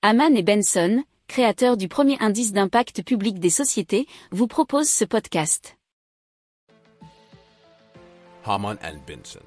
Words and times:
Haman 0.00 0.36
et 0.36 0.44
Benson, 0.44 1.02
créateurs 1.26 1.76
du 1.76 1.88
premier 1.88 2.16
indice 2.20 2.52
d'impact 2.52 3.02
public 3.02 3.40
des 3.40 3.50
sociétés, 3.50 4.06
vous 4.30 4.46
proposent 4.46 4.88
ce 4.88 5.04
podcast. 5.04 5.76
Haman 8.46 8.76
and 8.84 8.98
Benson. 9.08 9.40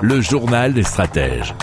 Le 0.00 0.20
journal 0.20 0.74
des 0.74 0.84
stratèges. 0.84 1.56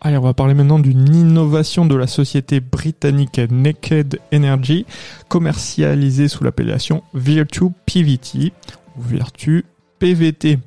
Allez, 0.00 0.16
on 0.16 0.22
va 0.22 0.32
parler 0.32 0.54
maintenant 0.54 0.78
d'une 0.78 1.14
innovation 1.14 1.84
de 1.84 1.94
la 1.94 2.06
société 2.06 2.60
britannique 2.60 3.38
Naked 3.50 4.18
Energy, 4.32 4.86
commercialisée 5.28 6.28
sous 6.28 6.42
l'appellation 6.42 7.02
Virtue 7.12 7.68
PVT, 7.84 8.54
ou 8.96 9.02
Virtue 9.02 9.66
PVT. 9.98 10.58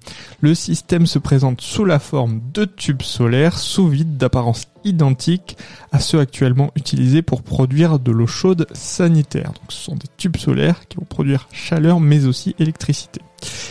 Le 0.41 0.55
système 0.55 1.05
se 1.05 1.19
présente 1.19 1.61
sous 1.61 1.85
la 1.85 1.99
forme 1.99 2.41
de 2.53 2.65
tubes 2.65 3.01
solaires 3.01 3.57
sous 3.57 3.87
vide 3.87 4.17
d'apparence 4.17 4.67
identique 4.83 5.57
à 5.91 5.99
ceux 5.99 6.19
actuellement 6.19 6.71
utilisés 6.75 7.21
pour 7.21 7.43
produire 7.43 7.99
de 7.99 8.11
l'eau 8.11 8.27
chaude 8.27 8.67
sanitaire. 8.73 9.53
Donc 9.53 9.71
ce 9.71 9.83
sont 9.83 9.95
des 9.95 10.07
tubes 10.17 10.37
solaires 10.37 10.87
qui 10.87 10.97
vont 10.97 11.05
produire 11.05 11.47
chaleur 11.51 11.99
mais 11.99 12.25
aussi 12.25 12.55
électricité. 12.59 13.21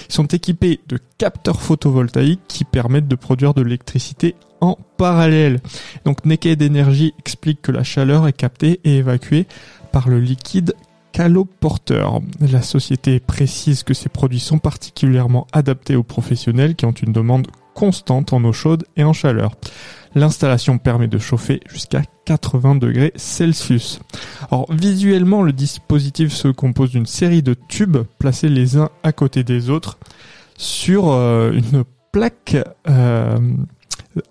Ils 0.08 0.14
sont 0.14 0.26
équipés 0.26 0.80
de 0.88 0.98
capteurs 1.18 1.60
photovoltaïques 1.60 2.40
qui 2.48 2.64
permettent 2.64 3.08
de 3.08 3.16
produire 3.16 3.54
de 3.54 3.62
l'électricité 3.62 4.34
en 4.60 4.76
parallèle. 4.96 5.60
Donc 6.04 6.24
Naked 6.24 6.62
Energy 6.62 7.14
explique 7.18 7.62
que 7.62 7.72
la 7.72 7.84
chaleur 7.84 8.26
est 8.26 8.32
captée 8.32 8.80
et 8.84 8.96
évacuée 8.96 9.46
par 9.92 10.08
le 10.08 10.20
liquide 10.20 10.74
caloporteur. 11.18 12.20
La 12.40 12.62
société 12.62 13.18
précise 13.18 13.82
que 13.82 13.92
ces 13.92 14.08
produits 14.08 14.38
sont 14.38 14.58
particulièrement 14.58 15.48
adaptés 15.50 15.96
aux 15.96 16.04
professionnels 16.04 16.76
qui 16.76 16.86
ont 16.86 16.92
une 16.92 17.12
demande 17.12 17.48
constante 17.74 18.32
en 18.32 18.44
eau 18.44 18.52
chaude 18.52 18.84
et 18.96 19.02
en 19.02 19.12
chaleur. 19.12 19.50
L'installation 20.14 20.78
permet 20.78 21.08
de 21.08 21.18
chauffer 21.18 21.58
jusqu'à 21.68 22.02
80 22.24 22.76
degrés 22.76 23.12
Celsius. 23.16 23.98
Alors 24.52 24.72
visuellement, 24.72 25.42
le 25.42 25.52
dispositif 25.52 26.32
se 26.32 26.46
compose 26.46 26.92
d'une 26.92 27.06
série 27.06 27.42
de 27.42 27.56
tubes 27.66 27.98
placés 28.20 28.48
les 28.48 28.76
uns 28.76 28.90
à 29.02 29.10
côté 29.10 29.42
des 29.42 29.70
autres 29.70 29.98
sur 30.56 31.10
euh, 31.10 31.50
une 31.50 31.82
plaque 32.12 32.58
euh, 32.88 33.38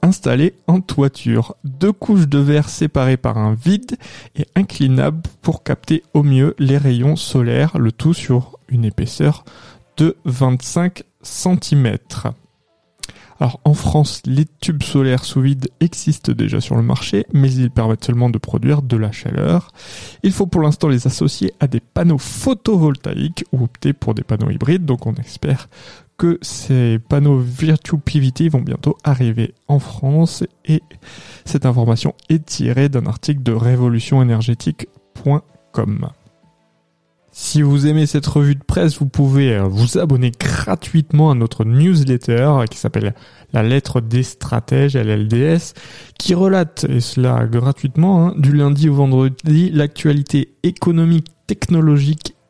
installée 0.02 0.54
en 0.68 0.82
toiture. 0.82 1.56
Deux 1.64 1.92
couches 1.92 2.28
de 2.28 2.40
verre 2.40 2.70
séparées 2.70 3.18
par 3.18 3.38
un 3.38 3.54
vide 3.54 3.98
et 4.36 4.46
inclinables 4.56 5.22
pour 5.42 5.64
capter 5.64 6.04
au 6.14 6.24
mieux 6.24 6.56
les 6.60 6.78
rayons 6.78 7.16
solaires, 7.16 7.78
le 7.78 7.92
tout 7.92 8.14
sur 8.14 8.58
une 8.70 8.86
épaisseur 8.86 9.46
de 9.98 10.16
25 10.26 11.04
cm. 11.22 11.98
Alors 13.40 13.60
en 13.66 13.74
France, 13.74 14.22
les 14.26 14.46
tubes 14.46 14.82
solaires 14.82 15.24
sous 15.24 15.42
vide 15.42 15.70
existent 15.80 16.32
déjà 16.32 16.60
sur 16.60 16.76
le 16.76 16.82
marché, 16.82 17.26
mais 17.34 17.52
ils 17.54 17.70
permettent 17.70 18.06
seulement 18.06 18.30
de 18.30 18.40
produire 18.40 18.82
de 18.82 18.98
la 18.98 19.12
chaleur. 19.12 19.72
Il 20.24 20.32
faut 20.32 20.48
pour 20.48 20.62
l'instant 20.62 20.88
les 20.88 21.06
associer 21.06 21.54
à 21.60 21.68
des 21.68 21.80
panneaux 21.80 22.18
photovoltaïques 22.18 23.46
ou 23.52 23.64
opter 23.64 23.94
pour 23.94 24.16
des 24.16 24.24
panneaux 24.24 24.50
hybrides, 24.50 24.86
donc 24.86 25.06
on 25.06 25.14
espère 25.16 25.70
que 26.18 26.38
ces 26.42 27.00
panneaux 27.00 27.40
Virtue 27.40 27.98
PVT 27.98 28.50
vont 28.50 28.62
bientôt 28.62 28.98
arriver 29.04 29.54
en 29.68 29.80
France 29.80 30.44
et 30.66 30.84
cette 31.46 31.66
information 31.66 32.14
est 32.30 32.46
tirée 32.46 32.90
d'un 32.90 33.06
article 33.06 33.44
de 33.44 33.54
révolutionénergétique.com. 33.54 36.10
Si 37.40 37.62
vous 37.62 37.86
aimez 37.86 38.08
cette 38.08 38.26
revue 38.26 38.56
de 38.56 38.64
presse, 38.64 38.98
vous 38.98 39.06
pouvez 39.06 39.54
euh, 39.54 39.66
vous 39.66 40.00
abonner 40.00 40.32
gratuitement 40.32 41.30
à 41.30 41.36
notre 41.36 41.66
newsletter 41.66 42.64
qui 42.72 42.80
s'appelle 42.80 43.14
La 43.54 43.62
lettre 43.62 44.02
des 44.02 44.24
stratèges, 44.24 44.98
LLDS, 44.98 45.76
qui 46.18 46.34
relate, 46.34 46.88
et 46.90 47.00
cela 47.00 47.46
gratuitement, 47.46 48.30
hein, 48.30 48.34
du 48.40 48.54
lundi 48.54 48.90
au 48.90 48.96
vendredi, 48.96 49.70
l'actualité 49.70 50.56
économique, 50.64 51.28
technologique 51.46 52.36